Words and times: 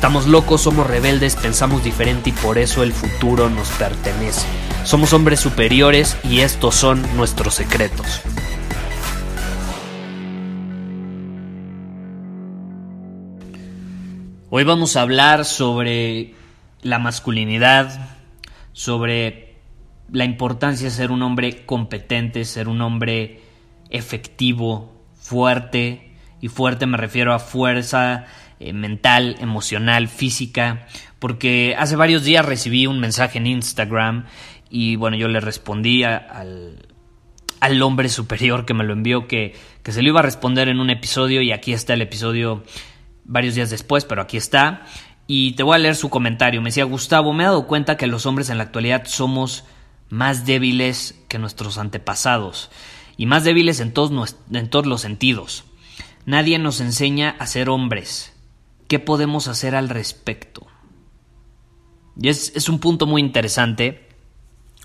Estamos 0.00 0.26
locos, 0.26 0.62
somos 0.62 0.86
rebeldes, 0.86 1.36
pensamos 1.36 1.84
diferente 1.84 2.30
y 2.30 2.32
por 2.32 2.56
eso 2.56 2.82
el 2.82 2.94
futuro 2.94 3.50
nos 3.50 3.68
pertenece. 3.72 4.46
Somos 4.82 5.12
hombres 5.12 5.40
superiores 5.40 6.16
y 6.24 6.40
estos 6.40 6.74
son 6.74 7.02
nuestros 7.18 7.52
secretos. 7.52 8.22
Hoy 14.48 14.64
vamos 14.64 14.96
a 14.96 15.02
hablar 15.02 15.44
sobre 15.44 16.32
la 16.80 16.98
masculinidad, 16.98 18.08
sobre 18.72 19.58
la 20.10 20.24
importancia 20.24 20.86
de 20.86 20.94
ser 20.94 21.10
un 21.10 21.20
hombre 21.20 21.66
competente, 21.66 22.46
ser 22.46 22.68
un 22.68 22.80
hombre 22.80 23.42
efectivo, 23.90 24.94
fuerte, 25.20 26.16
y 26.40 26.48
fuerte 26.48 26.86
me 26.86 26.96
refiero 26.96 27.34
a 27.34 27.38
fuerza 27.38 28.24
eh, 28.60 28.72
mental, 28.72 29.36
emocional, 29.40 30.06
física, 30.08 30.86
porque 31.18 31.74
hace 31.78 31.96
varios 31.96 32.22
días 32.24 32.44
recibí 32.44 32.86
un 32.86 33.00
mensaje 33.00 33.38
en 33.38 33.46
Instagram 33.46 34.26
y 34.68 34.96
bueno, 34.96 35.16
yo 35.16 35.28
le 35.28 35.40
respondí 35.40 36.04
al, 36.04 36.86
al 37.60 37.82
hombre 37.82 38.08
superior 38.08 38.66
que 38.66 38.74
me 38.74 38.84
lo 38.84 38.92
envió 38.92 39.26
que, 39.26 39.54
que 39.82 39.92
se 39.92 40.02
lo 40.02 40.10
iba 40.10 40.20
a 40.20 40.24
responder 40.24 40.68
en 40.68 40.78
un 40.78 40.90
episodio 40.90 41.42
y 41.42 41.52
aquí 41.52 41.72
está 41.72 41.94
el 41.94 42.02
episodio 42.02 42.62
varios 43.24 43.54
días 43.54 43.70
después, 43.70 44.04
pero 44.04 44.22
aquí 44.22 44.36
está 44.36 44.84
y 45.26 45.52
te 45.52 45.62
voy 45.62 45.76
a 45.76 45.78
leer 45.78 45.94
su 45.94 46.10
comentario. 46.10 46.60
Me 46.60 46.70
decía, 46.70 46.84
Gustavo, 46.84 47.32
me 47.32 47.44
he 47.44 47.46
dado 47.46 47.66
cuenta 47.66 47.96
que 47.96 48.08
los 48.08 48.26
hombres 48.26 48.50
en 48.50 48.58
la 48.58 48.64
actualidad 48.64 49.04
somos 49.06 49.64
más 50.08 50.44
débiles 50.44 51.22
que 51.28 51.38
nuestros 51.38 51.78
antepasados 51.78 52.70
y 53.16 53.26
más 53.26 53.44
débiles 53.44 53.80
en 53.80 53.92
todos, 53.92 54.36
en 54.52 54.68
todos 54.68 54.86
los 54.86 55.00
sentidos. 55.00 55.64
Nadie 56.26 56.58
nos 56.58 56.80
enseña 56.80 57.36
a 57.38 57.46
ser 57.46 57.70
hombres. 57.70 58.34
¿Qué 58.90 58.98
podemos 58.98 59.46
hacer 59.46 59.76
al 59.76 59.88
respecto? 59.88 60.66
Y 62.20 62.28
es, 62.28 62.50
es 62.56 62.68
un 62.68 62.80
punto 62.80 63.06
muy 63.06 63.22
interesante. 63.22 64.08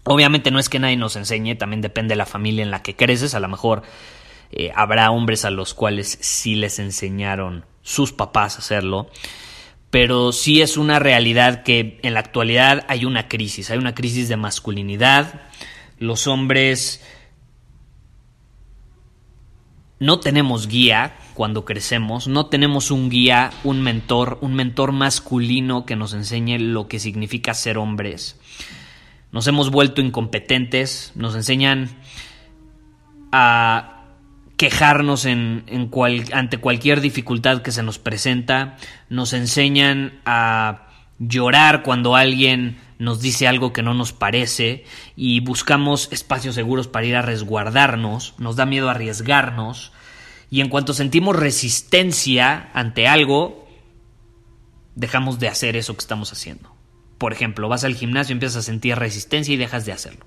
Obviamente 0.04 0.52
no 0.52 0.60
es 0.60 0.70
que 0.70 0.78
nadie 0.78 0.96
nos 0.96 1.16
enseñe, 1.16 1.56
también 1.56 1.82
depende 1.82 2.12
de 2.12 2.18
la 2.18 2.28
familia 2.28 2.62
en 2.62 2.70
la 2.70 2.84
que 2.84 2.96
creces. 2.96 3.34
A 3.34 3.40
lo 3.40 3.48
mejor 3.48 3.82
eh, 4.52 4.72
habrá 4.76 5.10
hombres 5.10 5.44
a 5.44 5.50
los 5.50 5.74
cuales 5.74 6.20
sí 6.22 6.54
les 6.54 6.78
enseñaron 6.78 7.66
sus 7.82 8.14
papás 8.14 8.58
a 8.58 8.60
hacerlo 8.60 9.10
pero 9.96 10.34
sí 10.34 10.62
es 10.62 10.76
una 10.76 11.00
realidad 11.00 11.64
que 11.64 12.02
en 12.04 12.16
la 12.16 12.20
actualidad 12.20 12.84
hay 12.90 13.06
una 13.06 13.30
crisis, 13.30 13.72
hay 13.72 13.78
una 13.78 13.96
crisis 13.96 14.28
de 14.28 14.36
masculinidad, 14.36 15.44
los 16.00 16.28
hombres 16.28 17.02
no 19.98 20.20
tenemos 20.20 20.68
guía 20.68 21.16
cuando 21.36 21.66
crecemos, 21.66 22.28
no 22.28 22.48
tenemos 22.48 22.90
un 22.90 23.10
guía, 23.10 23.52
un 23.64 23.82
mentor, 23.82 24.40
un 24.42 24.56
mentor 24.56 24.92
masculino 24.94 25.86
que 25.86 25.96
nos 25.96 26.14
enseñe 26.14 26.58
lo 26.58 26.88
que 26.88 26.98
significa 26.98 27.54
ser 27.54 27.78
hombres. 27.78 28.40
Nos 29.32 29.46
hemos 29.46 29.70
vuelto 29.70 30.02
incompetentes, 30.02 31.12
nos 31.14 31.36
enseñan 31.36 31.90
a 33.32 34.06
quejarnos 34.58 35.28
ante 35.28 36.58
cualquier 36.58 37.02
dificultad 37.02 37.62
que 37.62 37.72
se 37.72 37.84
nos 37.84 38.00
presenta, 38.00 38.78
nos 39.10 39.34
enseñan 39.34 40.22
a 40.26 40.88
llorar 41.20 41.84
cuando 41.84 42.16
alguien 42.16 42.78
nos 42.98 43.22
dice 43.22 43.48
algo 43.48 43.74
que 43.74 43.84
no 43.84 43.94
nos 43.94 44.14
parece 44.14 44.86
y 45.18 45.42
buscamos 45.42 46.08
espacios 46.12 46.56
seguros 46.56 46.88
para 46.88 47.06
ir 47.06 47.16
a 47.16 47.22
resguardarnos, 47.22 48.36
nos 48.38 48.56
da 48.56 48.66
miedo 48.66 48.90
arriesgarnos 48.90 49.92
y 50.56 50.62
en 50.62 50.70
cuanto 50.70 50.94
sentimos 50.94 51.36
resistencia 51.36 52.70
ante 52.74 53.08
algo, 53.08 53.68
dejamos 54.96 55.40
de 55.40 55.50
hacer 55.50 55.76
eso 55.76 55.94
que 55.94 56.00
estamos 56.00 56.32
haciendo. 56.32 56.74
Por 57.18 57.34
ejemplo, 57.34 57.68
vas 57.68 57.84
al 57.84 57.96
gimnasio, 57.96 58.34
empiezas 58.34 58.58
a 58.58 58.62
sentir 58.62 58.96
resistencia 58.96 59.54
y 59.54 59.58
dejas 59.58 59.86
de 59.86 59.92
hacerlo 59.92 60.26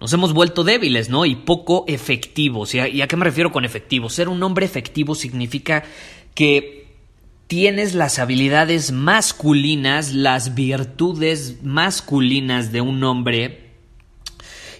nos 0.00 0.12
hemos 0.12 0.32
vuelto 0.32 0.64
débiles, 0.64 1.08
¿no? 1.08 1.26
Y 1.26 1.34
poco 1.34 1.84
efectivos. 1.88 2.74
¿Y 2.74 3.02
a, 3.02 3.08
qué 3.08 3.16
me 3.16 3.24
refiero 3.24 3.50
con 3.50 3.64
efectivo? 3.64 4.08
Ser 4.08 4.28
un 4.28 4.42
hombre 4.42 4.64
efectivo 4.64 5.14
significa 5.14 5.84
que 6.34 6.86
tienes 7.48 7.94
las 7.94 8.18
habilidades 8.18 8.92
masculinas, 8.92 10.14
las 10.14 10.54
virtudes 10.54 11.58
masculinas 11.62 12.70
de 12.70 12.80
un 12.80 13.02
hombre 13.02 13.67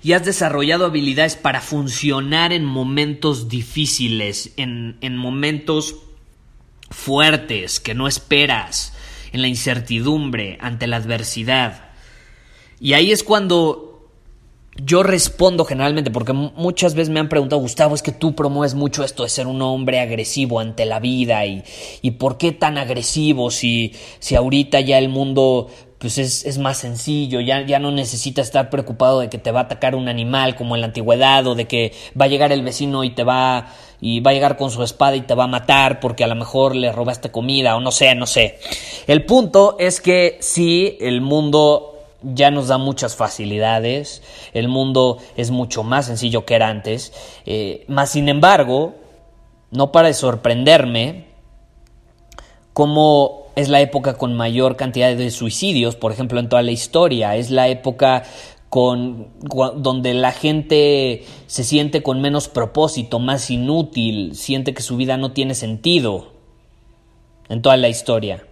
y 0.08 0.14
has 0.14 0.24
desarrollado 0.24 0.86
habilidades 0.86 1.36
para 1.36 1.60
funcionar 1.60 2.54
en 2.54 2.64
momentos 2.64 3.50
difíciles, 3.50 4.54
en, 4.56 4.96
en 5.02 5.18
momentos 5.18 5.96
fuertes 6.88 7.78
que 7.78 7.92
no 7.92 8.08
esperas, 8.08 8.94
en 9.32 9.42
la 9.42 9.48
incertidumbre, 9.48 10.56
ante 10.62 10.86
la 10.86 10.96
adversidad. 10.96 11.90
Y 12.80 12.94
ahí 12.94 13.12
es 13.12 13.22
cuando 13.22 13.87
yo 14.78 15.02
respondo 15.02 15.64
generalmente, 15.64 16.10
porque 16.10 16.32
muchas 16.32 16.94
veces 16.94 17.10
me 17.10 17.20
han 17.20 17.28
preguntado, 17.28 17.60
Gustavo, 17.60 17.94
es 17.94 18.02
que 18.02 18.12
tú 18.12 18.34
promueves 18.34 18.74
mucho 18.74 19.04
esto 19.04 19.24
de 19.24 19.28
ser 19.28 19.46
un 19.46 19.60
hombre 19.60 20.00
agresivo 20.00 20.60
ante 20.60 20.86
la 20.86 21.00
vida 21.00 21.44
y, 21.46 21.64
y 22.00 22.12
por 22.12 22.38
qué 22.38 22.52
tan 22.52 22.78
agresivo 22.78 23.50
si, 23.50 23.92
si 24.20 24.36
ahorita 24.36 24.80
ya 24.80 24.98
el 24.98 25.08
mundo 25.08 25.68
pues 25.98 26.16
es, 26.16 26.44
es, 26.44 26.58
más 26.58 26.78
sencillo, 26.78 27.40
ya, 27.40 27.66
ya 27.66 27.80
no 27.80 27.90
necesitas 27.90 28.46
estar 28.46 28.70
preocupado 28.70 29.18
de 29.18 29.28
que 29.28 29.38
te 29.38 29.50
va 29.50 29.60
a 29.60 29.62
atacar 29.64 29.96
un 29.96 30.08
animal 30.08 30.54
como 30.54 30.76
en 30.76 30.82
la 30.82 30.86
antigüedad 30.86 31.44
o 31.48 31.56
de 31.56 31.66
que 31.66 31.92
va 32.18 32.26
a 32.26 32.28
llegar 32.28 32.52
el 32.52 32.62
vecino 32.62 33.02
y 33.02 33.10
te 33.10 33.24
va 33.24 33.66
y 34.00 34.20
va 34.20 34.30
a 34.30 34.34
llegar 34.34 34.56
con 34.56 34.70
su 34.70 34.84
espada 34.84 35.16
y 35.16 35.22
te 35.22 35.34
va 35.34 35.44
a 35.44 35.48
matar 35.48 35.98
porque 35.98 36.22
a 36.22 36.28
lo 36.28 36.36
mejor 36.36 36.76
le 36.76 36.92
robaste 36.92 37.32
comida 37.32 37.74
o 37.74 37.80
no 37.80 37.90
sé, 37.90 38.14
no 38.14 38.26
sé. 38.26 38.60
El 39.08 39.24
punto 39.24 39.74
es 39.80 40.00
que 40.00 40.38
si 40.40 40.96
el 41.00 41.20
mundo 41.20 41.97
ya 42.22 42.50
nos 42.50 42.68
da 42.68 42.78
muchas 42.78 43.16
facilidades, 43.16 44.22
el 44.52 44.68
mundo 44.68 45.18
es 45.36 45.50
mucho 45.50 45.82
más 45.82 46.06
sencillo 46.06 46.44
que 46.44 46.54
era 46.54 46.68
antes, 46.68 47.12
eh, 47.46 47.84
más 47.88 48.10
sin 48.10 48.28
embargo, 48.28 48.94
no 49.70 49.92
para 49.92 50.08
de 50.08 50.14
sorprenderme 50.14 51.26
cómo 52.72 53.46
es 53.54 53.68
la 53.68 53.80
época 53.80 54.14
con 54.14 54.34
mayor 54.34 54.76
cantidad 54.76 55.14
de 55.14 55.30
suicidios, 55.30 55.96
por 55.96 56.12
ejemplo, 56.12 56.40
en 56.40 56.48
toda 56.48 56.62
la 56.62 56.70
historia, 56.70 57.36
es 57.36 57.50
la 57.50 57.68
época 57.68 58.24
con, 58.68 59.28
donde 59.76 60.14
la 60.14 60.32
gente 60.32 61.24
se 61.46 61.64
siente 61.64 62.02
con 62.02 62.20
menos 62.20 62.48
propósito, 62.48 63.18
más 63.18 63.50
inútil, 63.50 64.34
siente 64.34 64.74
que 64.74 64.82
su 64.82 64.96
vida 64.96 65.16
no 65.16 65.32
tiene 65.32 65.54
sentido 65.54 66.32
en 67.48 67.62
toda 67.62 67.76
la 67.76 67.88
historia. 67.88 68.47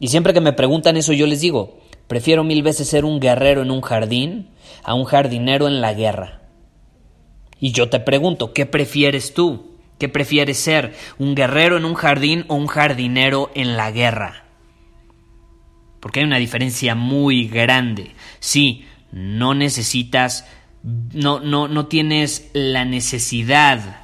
Y 0.00 0.08
siempre 0.08 0.32
que 0.32 0.40
me 0.40 0.54
preguntan 0.54 0.96
eso 0.96 1.12
yo 1.12 1.26
les 1.26 1.42
digo, 1.42 1.78
prefiero 2.08 2.42
mil 2.42 2.62
veces 2.62 2.88
ser 2.88 3.04
un 3.04 3.20
guerrero 3.20 3.62
en 3.62 3.70
un 3.70 3.82
jardín 3.82 4.48
a 4.82 4.94
un 4.94 5.04
jardinero 5.04 5.68
en 5.68 5.80
la 5.80 5.92
guerra. 5.92 6.40
Y 7.60 7.72
yo 7.72 7.90
te 7.90 8.00
pregunto, 8.00 8.54
¿qué 8.54 8.64
prefieres 8.64 9.34
tú? 9.34 9.76
¿Qué 9.98 10.08
prefieres 10.08 10.58
ser? 10.58 10.94
¿Un 11.18 11.34
guerrero 11.34 11.76
en 11.76 11.84
un 11.84 11.94
jardín 11.94 12.46
o 12.48 12.54
un 12.54 12.66
jardinero 12.66 13.50
en 13.54 13.76
la 13.76 13.90
guerra? 13.90 14.44
Porque 16.00 16.20
hay 16.20 16.26
una 16.26 16.38
diferencia 16.38 16.94
muy 16.94 17.46
grande. 17.46 18.12
Sí, 18.38 18.86
no 19.12 19.52
necesitas, 19.52 20.46
no, 20.82 21.40
no, 21.40 21.68
no 21.68 21.86
tienes 21.86 22.50
la 22.54 22.86
necesidad 22.86 23.99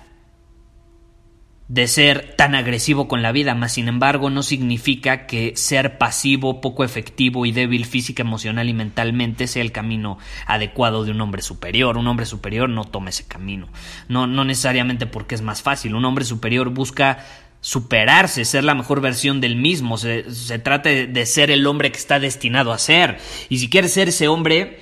de 1.69 1.89
ser 1.89 2.35
tan 2.37 2.55
agresivo 2.55 3.09
con 3.09 3.23
la 3.23 3.33
vida, 3.33 3.55
mas 3.55 3.73
sin 3.73 3.89
embargo 3.89 4.31
no 4.31 4.45
significa 4.45 5.27
que 5.27 5.53
ser 5.57 5.99
pasivo, 5.99 6.61
poco 6.61 6.85
efectivo 6.85 7.45
y 7.45 7.51
débil 7.51 7.87
física, 7.87 8.23
emocional 8.23 8.69
y 8.69 8.73
mentalmente 8.73 9.49
sea 9.49 9.63
el 9.63 9.73
camino 9.73 10.19
adecuado 10.47 11.05
de 11.05 11.11
un 11.11 11.21
hombre 11.21 11.43
superior. 11.43 11.97
Un 11.97 12.07
hombre 12.07 12.27
superior 12.27 12.69
no 12.69 12.85
toma 12.85 13.11
ese 13.11 13.27
camino. 13.27 13.69
No, 14.09 14.29
no 14.29 14.45
necesariamente 14.45 15.07
porque 15.07 15.35
es 15.35 15.43
más 15.43 15.63
fácil. 15.63 15.97
Un 15.97 16.05
hombre 16.05 16.25
superior 16.25 16.71
busca 16.71 17.25
superarse, 17.61 18.45
ser 18.45 18.63
la 18.63 18.77
mejor 18.77 19.01
versión 19.01 19.41
del 19.41 19.57
mismo, 19.57 19.99
se, 19.99 20.31
se 20.31 20.61
trata 20.61 20.89
de 20.89 21.27
ser 21.27 21.51
el 21.51 21.67
hombre 21.67 21.91
que 21.91 21.99
está 21.99 22.21
destinado 22.21 22.73
a 22.73 22.79
ser. 22.79 23.19
Y 23.49 23.59
si 23.59 23.69
quieres 23.69 23.93
ser 23.93 24.09
ese 24.09 24.29
hombre, 24.29 24.79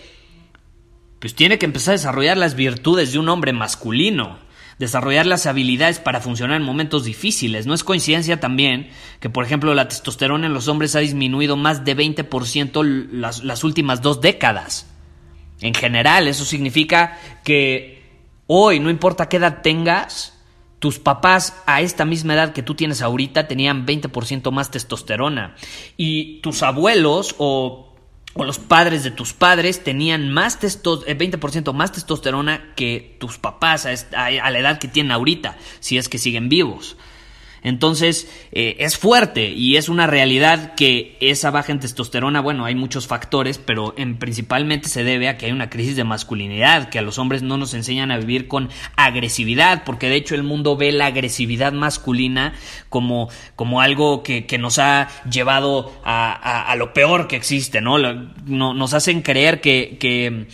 pues 1.19 1.35
tiene 1.35 1.57
que 1.57 1.65
empezar 1.65 1.93
a 1.93 1.97
desarrollar 1.97 2.37
las 2.37 2.55
virtudes 2.57 3.13
de 3.13 3.19
un 3.19 3.31
hombre 3.31 3.55
masculino, 3.55 4.39
desarrollar 4.79 5.27
las 5.27 5.47
habilidades 5.47 5.99
para 5.99 6.21
funcionar 6.21 6.57
en 6.57 6.67
momentos 6.67 7.05
difíciles. 7.05 7.67
No 7.67 7.75
es 7.75 7.85
coincidencia 7.85 8.41
también 8.41 8.91
que, 9.21 9.31
por 9.31 9.45
ejemplo, 9.45 9.75
la 9.75 9.89
testosterona 9.89 10.47
en 10.47 10.55
los 10.55 10.69
hombres 10.69 10.97
ha 10.97 11.01
disminuido 11.01 11.57
más 11.57 11.85
de 11.85 11.97
20% 11.97 13.09
las, 13.13 13.45
las 13.45 13.65
últimas 13.65 14.03
dos 14.03 14.21
décadas. 14.21 14.87
En 15.61 15.75
general, 15.75 16.29
eso 16.29 16.45
significa 16.45 17.19
que 17.45 18.03
hoy, 18.47 18.81
no 18.81 18.91
importa 18.91 19.29
qué 19.29 19.37
edad 19.37 19.63
tengas, 19.63 20.35
tus 20.85 20.99
papás 20.99 21.63
a 21.65 21.81
esta 21.81 22.05
misma 22.05 22.35
edad 22.35 22.53
que 22.53 22.63
tú 22.63 22.75
tienes 22.75 23.01
ahorita 23.01 23.49
tenían 23.49 23.87
20% 23.87 24.51
más 24.51 24.71
testosterona. 24.71 25.55
Y 25.97 26.41
tus 26.43 26.63
abuelos 26.63 27.35
o, 27.39 27.94
los 28.43 28.59
padres 28.59 29.05
de 29.05 29.13
tus 29.13 29.33
padres 29.33 29.85
tenían 29.85 30.33
más 30.33 30.61
20% 30.61 31.71
eh, 31.71 31.73
más 31.73 31.93
testosterona 31.93 32.75
que 32.75 33.17
tus 33.21 33.39
papás 33.39 33.87
a, 33.87 34.25
a 34.27 34.51
la 34.51 34.59
edad 34.59 34.79
que 34.79 34.89
tienen 34.89 35.13
ahorita, 35.13 35.57
si 35.79 35.99
es 35.99 36.09
que 36.09 36.19
siguen 36.19 36.49
vivos. 36.49 36.97
Entonces, 37.65 38.29
eh, 38.53 38.77
es 38.79 38.99
fuerte 38.99 39.49
y 39.49 39.77
es 39.77 39.89
una 39.89 40.07
realidad 40.07 40.75
que 40.75 41.17
esa 41.21 41.51
baja 41.51 41.73
en 41.73 41.81
testosterona, 41.81 42.43
bueno, 42.43 42.67
hay 42.67 42.75
muchos 42.75 43.07
factores, 43.07 43.57
pero 43.57 43.95
en, 43.97 44.19
principalmente 44.19 44.91
se 44.91 45.03
debe 45.03 45.29
a 45.29 45.39
que 45.39 45.47
hay 45.47 45.53
una 45.53 45.71
crisis 45.71 45.97
de 45.97 46.05
masculinidad, 46.05 46.91
que 46.91 46.99
a 46.99 47.03
los 47.03 47.19
hombres 47.19 47.43
no 47.43 47.57
nos 47.57 47.73
enseñan 47.73 48.11
a 48.11 48.19
vivir 48.19 48.49
con 48.49 48.69
agresividad, 48.97 49.83
porque 49.85 50.11
de 50.11 50.17
hecho 50.17 50.35
el 50.35 50.43
mundo 50.43 50.77
ve 50.77 50.93
la 50.93 51.07
agresividad 51.07 51.73
masculina 51.73 52.53
como, 52.91 53.31
como 53.57 53.81
algo 53.81 54.23
que, 54.23 54.45
nos 54.59 54.79
ha 54.79 55.09
llevado 55.29 55.91
a, 56.05 56.71
a, 56.71 56.77
lo 56.77 56.93
peor 56.93 57.29
que 57.29 57.37
existe, 57.37 57.81
¿no? 57.81 57.99
nos 57.99 58.95
hacen 58.95 59.23
creer 59.23 59.61
que, 59.61 59.97
que, 59.99 60.47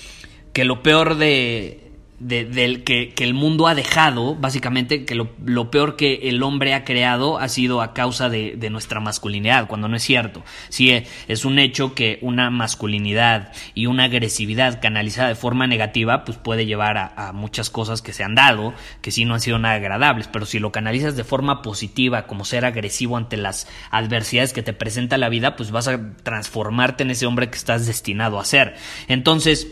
que 0.52 0.64
lo 0.64 0.82
peor 0.82 1.16
de, 1.16 1.89
del 2.20 2.84
que, 2.84 3.14
el 3.18 3.32
mundo 3.32 3.66
ha 3.66 3.74
dejado, 3.74 4.36
básicamente, 4.36 5.06
que 5.06 5.14
lo, 5.14 5.70
peor 5.70 5.96
que 5.96 6.28
el 6.28 6.42
hombre 6.42 6.74
ha 6.74 6.84
creado 6.84 7.38
ha 7.38 7.48
sido 7.48 7.80
a 7.80 7.94
causa 7.94 8.28
de, 8.28 8.70
nuestra 8.70 9.00
masculinidad, 9.00 9.66
cuando 9.66 9.88
no 9.88 9.96
es 9.96 10.02
cierto. 10.02 10.44
Sí, 10.68 10.90
eh, 10.90 11.06
es 11.28 11.44
un 11.44 11.58
hecho 11.58 11.94
que 11.94 12.18
una 12.20 12.50
masculinidad 12.50 13.52
y 13.74 13.86
una 13.86 14.04
agresividad 14.04 14.80
canalizada 14.80 15.28
de 15.28 15.34
forma 15.34 15.66
negativa, 15.66 16.24
pues 16.24 16.36
puede 16.36 16.66
llevar 16.66 16.98
a, 16.98 17.32
muchas 17.32 17.70
cosas 17.70 18.02
que 18.02 18.12
se 18.12 18.22
han 18.22 18.34
dado, 18.34 18.74
que 19.00 19.10
sí 19.10 19.24
no 19.24 19.34
han 19.34 19.40
sido 19.40 19.58
nada 19.58 19.76
agradables, 19.76 20.28
pero 20.28 20.44
si 20.44 20.58
lo 20.58 20.72
canalizas 20.72 21.16
de 21.16 21.24
forma 21.24 21.62
positiva, 21.62 22.26
como 22.26 22.44
ser 22.44 22.66
agresivo 22.66 23.16
ante 23.16 23.38
las 23.38 23.66
adversidades 23.90 24.52
que 24.52 24.62
te 24.62 24.74
presenta 24.74 25.16
la 25.16 25.30
vida, 25.30 25.56
pues 25.56 25.70
vas 25.70 25.88
a 25.88 25.98
transformarte 26.22 27.02
en 27.02 27.10
ese 27.10 27.24
hombre 27.24 27.48
que 27.48 27.56
estás 27.56 27.86
destinado 27.86 28.38
a 28.38 28.44
ser. 28.44 28.74
Entonces, 29.08 29.68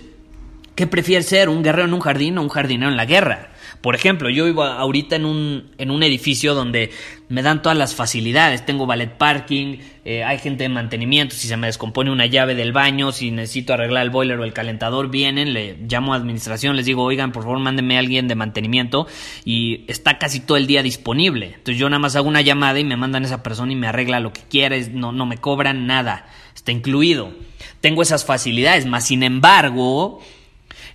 ¿Qué 0.78 0.86
prefieres 0.86 1.26
ser? 1.26 1.48
¿Un 1.48 1.64
guerrero 1.64 1.88
en 1.88 1.94
un 1.94 1.98
jardín 1.98 2.38
o 2.38 2.42
un 2.42 2.48
jardinero 2.48 2.88
en 2.88 2.96
la 2.96 3.04
guerra? 3.04 3.48
Por 3.80 3.96
ejemplo, 3.96 4.30
yo 4.30 4.44
vivo 4.44 4.62
ahorita 4.62 5.16
en 5.16 5.25
un, 5.25 5.72
en 5.76 5.90
un 5.90 6.04
edificio 6.04 6.54
donde 6.54 6.92
me 7.28 7.42
dan 7.42 7.62
todas 7.62 7.76
las 7.76 7.96
facilidades. 7.96 8.64
Tengo 8.64 8.86
ballet 8.86 9.10
parking, 9.10 9.78
eh, 10.04 10.22
hay 10.22 10.38
gente 10.38 10.62
de 10.62 10.69
mantenimiento. 10.69 11.34
Si 11.34 11.48
se 11.48 11.56
me 11.56 11.66
descompone 11.66 12.12
una 12.12 12.26
llave 12.26 12.54
del 12.54 12.70
baño, 12.70 13.10
si 13.10 13.32
necesito 13.32 13.72
arreglar 13.72 14.04
el 14.04 14.10
boiler 14.10 14.38
o 14.38 14.44
el 14.44 14.52
calentador, 14.52 15.10
vienen, 15.10 15.52
le 15.52 15.78
llamo 15.88 16.14
a 16.14 16.16
administración, 16.16 16.76
les 16.76 16.86
digo, 16.86 17.02
oigan, 17.02 17.32
por 17.32 17.42
favor, 17.42 17.58
mándenme 17.58 17.96
a 17.96 17.98
alguien 17.98 18.28
de 18.28 18.36
mantenimiento. 18.36 19.08
Y 19.44 19.84
está 19.88 20.19
casi 20.19 20.38
todo 20.38 20.58
el 20.58 20.69
día 20.69 20.84
disponible. 20.84 21.54
Entonces 21.56 21.76
yo 21.76 21.90
nada 21.90 21.98
más 21.98 22.14
hago 22.14 22.28
una 22.28 22.42
llamada 22.42 22.78
y 22.78 22.84
me 22.84 22.96
mandan 22.96 23.25
a 23.25 23.26
esa 23.26 23.42
persona 23.42 23.72
y 23.72 23.76
me 23.76 23.88
arregla 23.88 24.20
lo 24.20 24.32
que 24.32 24.42
quiera. 24.42 24.76
No, 24.92 25.10
no 25.10 25.26
me 25.26 25.38
cobran 25.38 25.88
nada. 25.88 26.26
Está 26.54 26.70
incluido. 26.70 27.32
Tengo 27.80 28.02
esas 28.02 28.25
facilidades, 28.25 28.86
más 28.86 29.08
sin 29.08 29.25
embargo 29.25 30.20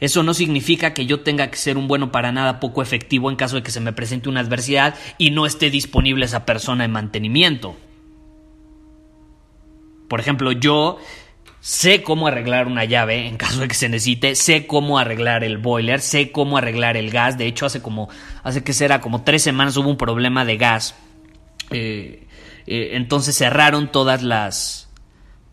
eso 0.03 0.21
no 0.21 0.33
significa 0.33 0.93
que 0.93 1.05
yo 1.05 1.21
tenga 1.21 1.49
que 1.49 1.55
ser 1.55 1.77
un 1.77 1.87
bueno 1.87 2.11
para 2.11 2.33
nada 2.33 2.59
poco 2.59 2.81
efectivo 2.81 3.29
en 3.29 3.37
caso 3.37 3.55
de 3.55 3.63
que 3.63 3.71
se 3.71 3.79
me 3.79 3.93
presente 3.93 4.27
una 4.27 4.41
adversidad 4.41 4.95
y 5.17 5.31
no 5.31 5.45
esté 5.45 5.69
disponible 5.69 6.25
esa 6.25 6.45
persona 6.45 6.83
en 6.83 6.91
mantenimiento. 6.91 7.77
Por 10.09 10.19
ejemplo, 10.19 10.51
yo 10.51 10.97
sé 11.61 12.03
cómo 12.03 12.27
arreglar 12.27 12.67
una 12.67 12.83
llave 12.83 13.27
en 13.27 13.37
caso 13.37 13.61
de 13.61 13.69
que 13.69 13.75
se 13.75 13.87
necesite, 13.87 14.35
sé 14.35 14.67
cómo 14.67 14.99
arreglar 14.99 15.45
el 15.45 15.57
boiler, 15.57 16.01
sé 16.01 16.33
cómo 16.33 16.57
arreglar 16.57 16.97
el 16.97 17.09
gas. 17.09 17.37
De 17.37 17.47
hecho, 17.47 17.65
hace 17.65 17.81
como, 17.81 18.09
hace 18.43 18.61
que 18.61 18.73
será 18.73 18.99
como 18.99 19.23
tres 19.23 19.41
semanas 19.41 19.77
hubo 19.77 19.89
un 19.89 19.95
problema 19.95 20.43
de 20.43 20.57
gas. 20.57 20.95
Eh, 21.69 22.27
eh, 22.67 22.89
entonces 22.91 23.37
cerraron 23.37 23.89
todas 23.89 24.21
las, 24.21 24.89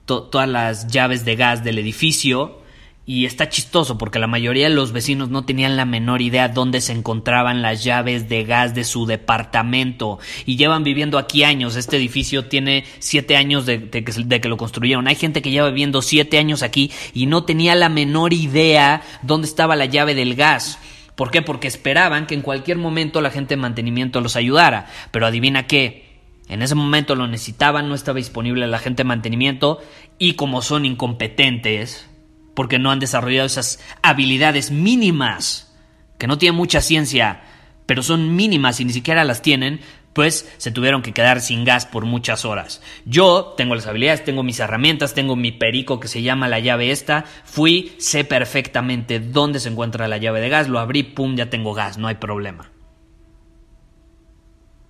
todas 0.07 0.49
las 0.49 0.89
llaves 0.89 1.25
de 1.25 1.37
gas 1.37 1.63
del 1.63 1.79
edificio 1.79 2.60
y 3.07 3.25
está 3.25 3.49
chistoso 3.49 3.99
porque 3.99 4.19
la 4.19 4.27
mayoría 4.27 4.69
de 4.69 4.75
los 4.75 4.93
vecinos 4.93 5.31
no 5.31 5.45
tenían 5.45 5.77
la 5.77 5.85
menor 5.85 6.23
idea 6.23 6.49
dónde 6.49 6.81
se 6.81 6.93
encontraban 6.93 7.63
las 7.63 7.83
llaves 7.83 8.29
de 8.29 8.45
gas 8.45 8.75
de 8.75 8.85
su 8.85 9.07
departamento 9.07 10.19
y 10.47 10.57
llevan 10.57 10.85
viviendo 10.85 11.19
aquí 11.19 11.43
años. 11.43 11.77
Este 11.77 11.97
edificio 11.97 12.45
tiene 12.47 12.85
siete 12.99 13.37
años 13.37 13.67
de, 13.67 13.91
que, 13.91 14.49
lo 14.49 14.57
construyeron. 14.57 15.09
Hay 15.09 15.17
gente 15.17 15.43
que 15.43 15.51
lleva 15.51 15.71
viviendo 15.71 16.03
siete 16.03 16.39
años 16.39 16.63
aquí 16.63 16.93
y 17.15 17.27
no 17.27 17.45
tenía 17.45 17.75
la 17.75 17.89
menor 17.89 18.33
idea 18.33 19.03
dónde 19.23 19.49
estaba 19.49 19.77
la 19.77 19.87
llave 19.87 20.15
del 20.15 20.37
gas. 20.37 20.79
¿Por 21.17 21.31
qué? 21.31 21.43
Porque 21.43 21.69
esperaban 21.69 22.27
que 22.27 22.35
en 22.35 22.43
cualquier 22.43 22.79
momento 22.79 23.21
la 23.21 23.31
gente 23.31 23.57
de 23.57 23.61
mantenimiento 23.61 24.21
los 24.21 24.37
ayudara. 24.37 24.89
Pero 25.11 25.27
adivina 25.27 25.67
qué. 25.67 26.11
En 26.49 26.63
ese 26.63 26.75
momento 26.75 27.15
lo 27.15 27.29
necesitaban, 27.29 27.89
no 27.89 27.95
estaba 27.95 28.17
disponible 28.17 28.67
la 28.67 28.81
gente 28.81 29.05
de 29.05 29.09
mantenimiento 29.09 29.79
y 30.19 30.35
como 30.35 30.63
son 30.63 30.85
incompetentes, 30.85 32.10
porque 32.55 32.79
no 32.79 32.91
han 32.91 32.99
desarrollado 32.99 33.47
esas 33.47 33.81
habilidades 34.03 34.71
mínimas, 34.71 35.75
que 36.19 36.27
no 36.27 36.39
tienen 36.39 36.57
mucha 36.57 36.81
ciencia, 36.81 37.43
pero 37.87 38.03
son 38.03 38.37
mínimas 38.37 38.81
y 38.81 38.85
ni 38.85 38.93
siquiera 38.93 39.25
las 39.25 39.43
tienen, 39.43 39.81
pues 40.13 40.53
se 40.59 40.73
tuvieron 40.73 41.03
que 41.03 41.13
quedar 41.13 41.41
sin 41.41 41.65
gas 41.65 41.87
por 41.87 42.05
muchas 42.05 42.45
horas. 42.45 42.83
Yo 43.05 43.55
tengo 43.57 43.75
las 43.75 43.87
habilidades, 43.87 44.25
tengo 44.25 44.43
mis 44.43 44.59
herramientas, 44.59 45.15
tengo 45.15 45.37
mi 45.37 45.53
perico 45.53 46.01
que 46.01 46.09
se 46.09 46.23
llama 46.23 46.49
la 46.49 46.59
llave 46.59 46.91
esta, 46.91 47.25
fui, 47.45 47.93
sé 47.99 48.25
perfectamente 48.25 49.21
dónde 49.21 49.61
se 49.61 49.69
encuentra 49.69 50.09
la 50.09 50.19
llave 50.19 50.41
de 50.41 50.49
gas, 50.49 50.69
lo 50.69 50.79
abrí, 50.79 51.03
pum, 51.05 51.37
ya 51.37 51.51
tengo 51.51 51.75
gas, 51.75 51.99
no 51.99 52.09
hay 52.09 52.17
problema. 52.17 52.71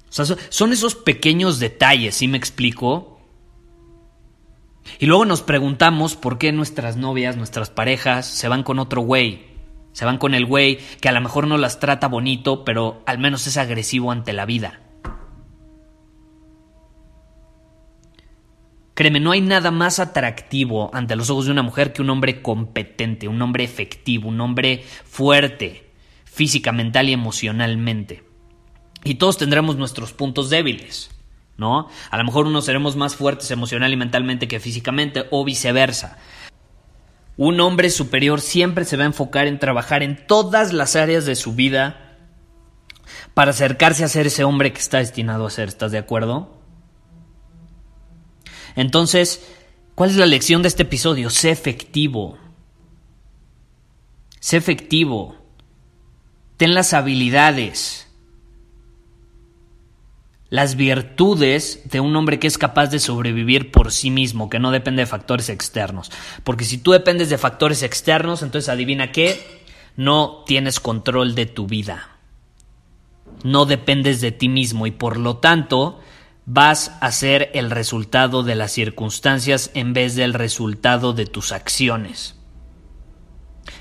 Son 0.08 0.72
esos 0.72 0.96
pequeños 0.96 1.60
detalles, 1.60 2.16
¿sí 2.16 2.26
me 2.26 2.36
explico? 2.36 3.09
Y 4.98 5.06
luego 5.06 5.24
nos 5.24 5.42
preguntamos 5.42 6.16
por 6.16 6.38
qué 6.38 6.52
nuestras 6.52 6.96
novias, 6.96 7.36
nuestras 7.36 7.70
parejas, 7.70 8.26
se 8.26 8.48
van 8.48 8.62
con 8.62 8.78
otro 8.78 9.02
güey. 9.02 9.48
Se 9.92 10.04
van 10.04 10.18
con 10.18 10.34
el 10.34 10.46
güey 10.46 10.78
que 11.00 11.08
a 11.08 11.12
lo 11.12 11.20
mejor 11.20 11.46
no 11.46 11.58
las 11.58 11.80
trata 11.80 12.08
bonito, 12.08 12.64
pero 12.64 13.02
al 13.06 13.18
menos 13.18 13.46
es 13.46 13.56
agresivo 13.56 14.12
ante 14.12 14.32
la 14.32 14.46
vida. 14.46 14.80
Créeme, 18.94 19.18
no 19.18 19.30
hay 19.30 19.40
nada 19.40 19.70
más 19.70 19.98
atractivo 19.98 20.90
ante 20.92 21.16
los 21.16 21.30
ojos 21.30 21.46
de 21.46 21.52
una 21.52 21.62
mujer 21.62 21.92
que 21.92 22.02
un 22.02 22.10
hombre 22.10 22.42
competente, 22.42 23.28
un 23.28 23.40
hombre 23.40 23.64
efectivo, 23.64 24.28
un 24.28 24.40
hombre 24.42 24.84
fuerte, 25.04 25.90
física, 26.24 26.70
mental 26.70 27.08
y 27.08 27.14
emocionalmente. 27.14 28.24
Y 29.02 29.14
todos 29.14 29.38
tendremos 29.38 29.76
nuestros 29.76 30.12
puntos 30.12 30.50
débiles. 30.50 31.10
¿No? 31.60 31.88
A 32.10 32.16
lo 32.16 32.24
mejor 32.24 32.46
unos 32.46 32.64
seremos 32.64 32.96
más 32.96 33.14
fuertes 33.14 33.50
emocional 33.52 33.92
y 33.92 33.96
mentalmente 33.96 34.48
que 34.48 34.58
físicamente 34.58 35.26
o 35.30 35.44
viceversa. 35.44 36.18
Un 37.36 37.60
hombre 37.60 37.90
superior 37.90 38.40
siempre 38.40 38.84
se 38.84 38.96
va 38.96 39.04
a 39.04 39.06
enfocar 39.06 39.46
en 39.46 39.60
trabajar 39.60 40.02
en 40.02 40.26
todas 40.26 40.72
las 40.72 40.96
áreas 40.96 41.26
de 41.26 41.36
su 41.36 41.54
vida 41.54 42.16
para 43.34 43.52
acercarse 43.52 44.02
a 44.02 44.08
ser 44.08 44.26
ese 44.26 44.42
hombre 44.42 44.72
que 44.72 44.80
está 44.80 44.98
destinado 44.98 45.46
a 45.46 45.50
ser, 45.50 45.68
¿estás 45.68 45.92
de 45.92 45.98
acuerdo? 45.98 46.58
Entonces, 48.74 49.46
¿cuál 49.94 50.10
es 50.10 50.16
la 50.16 50.26
lección 50.26 50.62
de 50.62 50.68
este 50.68 50.82
episodio? 50.84 51.30
Sé 51.30 51.50
efectivo. 51.50 52.38
Sé 54.40 54.56
efectivo. 54.56 55.36
Ten 56.56 56.74
las 56.74 56.94
habilidades 56.94 58.09
las 60.50 60.74
virtudes 60.74 61.82
de 61.84 62.00
un 62.00 62.14
hombre 62.16 62.40
que 62.40 62.48
es 62.48 62.58
capaz 62.58 62.88
de 62.88 62.98
sobrevivir 62.98 63.70
por 63.70 63.92
sí 63.92 64.10
mismo, 64.10 64.50
que 64.50 64.58
no 64.58 64.72
depende 64.72 65.02
de 65.02 65.06
factores 65.06 65.48
externos. 65.48 66.10
Porque 66.42 66.64
si 66.64 66.78
tú 66.78 66.90
dependes 66.90 67.30
de 67.30 67.38
factores 67.38 67.84
externos, 67.84 68.42
entonces 68.42 68.68
adivina 68.68 69.12
qué, 69.12 69.64
no 69.96 70.42
tienes 70.46 70.80
control 70.80 71.36
de 71.36 71.46
tu 71.46 71.66
vida. 71.66 72.16
No 73.44 73.64
dependes 73.64 74.20
de 74.20 74.32
ti 74.32 74.48
mismo 74.48 74.86
y 74.86 74.90
por 74.90 75.16
lo 75.16 75.36
tanto 75.36 76.00
vas 76.46 76.96
a 77.00 77.12
ser 77.12 77.50
el 77.54 77.70
resultado 77.70 78.42
de 78.42 78.56
las 78.56 78.72
circunstancias 78.72 79.70
en 79.74 79.92
vez 79.92 80.16
del 80.16 80.34
resultado 80.34 81.12
de 81.12 81.26
tus 81.26 81.52
acciones. 81.52 82.34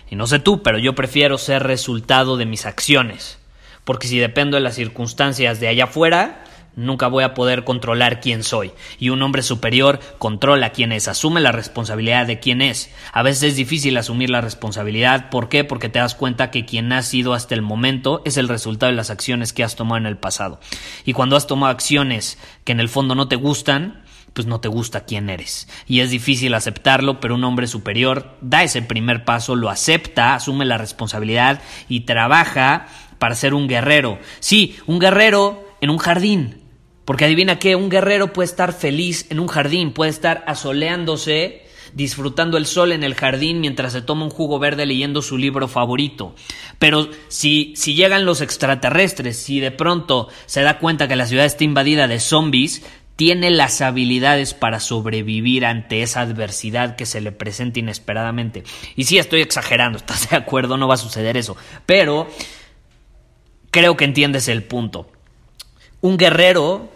Y 0.07 0.15
no 0.15 0.27
sé 0.27 0.37
tú, 0.39 0.61
pero 0.61 0.77
yo 0.77 0.93
prefiero 0.93 1.39
ser 1.39 1.63
resultado 1.63 2.37
de 2.37 2.45
mis 2.45 2.67
acciones. 2.67 3.39
Porque 3.85 4.07
si 4.07 4.19
dependo 4.19 4.55
de 4.55 4.61
las 4.61 4.75
circunstancias 4.75 5.59
de 5.59 5.67
allá 5.67 5.85
afuera, 5.85 6.43
nunca 6.75 7.07
voy 7.07 7.23
a 7.23 7.33
poder 7.33 7.63
controlar 7.63 8.21
quién 8.21 8.43
soy. 8.43 8.71
Y 8.99 9.09
un 9.09 9.21
hombre 9.21 9.41
superior 9.41 9.99
controla 10.17 10.71
quién 10.71 10.91
es, 10.91 11.07
asume 11.07 11.41
la 11.41 11.51
responsabilidad 11.51 12.25
de 12.25 12.39
quién 12.39 12.61
es. 12.61 12.91
A 13.11 13.23
veces 13.23 13.43
es 13.43 13.55
difícil 13.55 13.97
asumir 13.97 14.29
la 14.29 14.41
responsabilidad. 14.41 15.29
¿Por 15.29 15.49
qué? 15.49 15.63
Porque 15.63 15.89
te 15.89 15.99
das 15.99 16.15
cuenta 16.15 16.51
que 16.51 16.65
quien 16.65 16.91
has 16.93 17.07
sido 17.07 17.33
hasta 17.33 17.55
el 17.55 17.61
momento 17.61 18.21
es 18.25 18.37
el 18.37 18.47
resultado 18.47 18.91
de 18.91 18.95
las 18.95 19.09
acciones 19.09 19.53
que 19.53 19.63
has 19.63 19.75
tomado 19.75 19.97
en 19.97 20.05
el 20.05 20.17
pasado. 20.17 20.59
Y 21.05 21.13
cuando 21.13 21.35
has 21.35 21.47
tomado 21.47 21.71
acciones 21.71 22.37
que 22.63 22.71
en 22.71 22.79
el 22.79 22.89
fondo 22.89 23.15
no 23.15 23.27
te 23.27 23.35
gustan, 23.35 24.03
pues 24.33 24.47
no 24.47 24.59
te 24.59 24.67
gusta 24.67 25.05
quién 25.05 25.29
eres. 25.29 25.67
Y 25.87 25.99
es 25.99 26.11
difícil 26.11 26.53
aceptarlo, 26.53 27.19
pero 27.19 27.35
un 27.35 27.43
hombre 27.43 27.67
superior 27.67 28.37
da 28.41 28.63
ese 28.63 28.81
primer 28.81 29.25
paso, 29.25 29.55
lo 29.55 29.69
acepta, 29.69 30.35
asume 30.35 30.65
la 30.65 30.77
responsabilidad 30.77 31.61
y 31.87 32.01
trabaja 32.01 32.87
para 33.17 33.35
ser 33.35 33.53
un 33.53 33.67
guerrero. 33.67 34.19
Sí, 34.39 34.77
un 34.85 34.99
guerrero 34.99 35.68
en 35.81 35.89
un 35.89 35.97
jardín, 35.97 36.61
porque 37.05 37.25
adivina 37.25 37.59
qué, 37.59 37.75
un 37.75 37.89
guerrero 37.89 38.33
puede 38.33 38.45
estar 38.45 38.73
feliz 38.73 39.25
en 39.29 39.39
un 39.39 39.47
jardín, 39.47 39.93
puede 39.93 40.11
estar 40.11 40.43
asoleándose, 40.47 41.63
disfrutando 41.93 42.57
el 42.57 42.65
sol 42.65 42.91
en 42.91 43.03
el 43.03 43.15
jardín 43.15 43.61
mientras 43.61 43.93
se 43.93 44.01
toma 44.01 44.25
un 44.25 44.29
jugo 44.29 44.59
verde 44.59 44.85
leyendo 44.85 45.21
su 45.21 45.37
libro 45.37 45.67
favorito. 45.67 46.35
Pero 46.77 47.09
si, 47.27 47.73
si 47.75 47.95
llegan 47.95 48.25
los 48.25 48.41
extraterrestres, 48.41 49.37
si 49.37 49.59
de 49.59 49.71
pronto 49.71 50.29
se 50.45 50.61
da 50.61 50.77
cuenta 50.77 51.07
que 51.07 51.15
la 51.15 51.25
ciudad 51.25 51.45
está 51.45 51.63
invadida 51.63 52.07
de 52.07 52.19
zombies, 52.19 52.83
tiene 53.15 53.51
las 53.51 53.81
habilidades 53.81 54.53
para 54.53 54.79
sobrevivir 54.79 55.65
ante 55.65 56.03
esa 56.03 56.21
adversidad 56.21 56.95
que 56.95 57.05
se 57.05 57.19
le 57.19 57.33
presenta 57.33 57.79
inesperadamente. 57.79 58.63
Y 58.95 59.03
sí, 59.03 59.17
estoy 59.17 59.41
exagerando, 59.41 59.97
¿estás 59.97 60.29
de 60.29 60.37
acuerdo? 60.37 60.77
No 60.77 60.87
va 60.87 60.93
a 60.93 60.97
suceder 60.97 61.35
eso. 61.35 61.57
Pero 61.85 62.29
creo 63.71 63.97
que 63.97 64.05
entiendes 64.05 64.47
el 64.47 64.63
punto. 64.63 65.11
Un 66.01 66.17
guerrero 66.17 66.89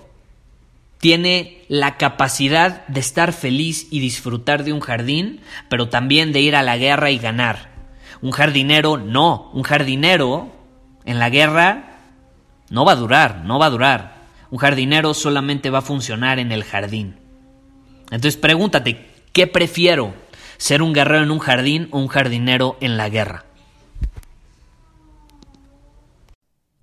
tiene 0.99 1.65
la 1.67 1.97
capacidad 1.97 2.87
de 2.87 3.01
estar 3.01 3.33
feliz 3.33 3.87
y 3.91 3.99
disfrutar 3.99 4.63
de 4.63 4.71
un 4.71 4.79
jardín, 4.79 5.41
pero 5.69 5.89
también 5.89 6.31
de 6.31 6.39
ir 6.39 6.55
a 6.55 6.63
la 6.63 6.77
guerra 6.77 7.11
y 7.11 7.17
ganar. 7.17 7.69
Un 8.21 8.31
jardinero 8.31 8.97
no, 8.97 9.51
un 9.53 9.63
jardinero 9.63 10.53
en 11.03 11.19
la 11.19 11.29
guerra 11.29 11.97
no 12.69 12.85
va 12.85 12.93
a 12.93 12.95
durar, 12.95 13.43
no 13.43 13.59
va 13.59 13.65
a 13.65 13.69
durar. 13.69 14.13
Un 14.49 14.59
jardinero 14.59 15.13
solamente 15.13 15.69
va 15.69 15.79
a 15.79 15.81
funcionar 15.81 16.39
en 16.39 16.53
el 16.53 16.63
jardín. 16.63 17.17
Entonces 18.11 18.37
pregúntate, 18.37 19.05
¿qué 19.33 19.45
prefiero? 19.47 20.13
¿Ser 20.57 20.81
un 20.81 20.93
guerrero 20.93 21.23
en 21.23 21.31
un 21.31 21.39
jardín 21.39 21.89
o 21.91 21.99
un 21.99 22.07
jardinero 22.07 22.77
en 22.79 22.95
la 22.95 23.09
guerra? 23.09 23.43